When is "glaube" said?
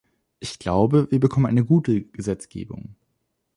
0.57-1.11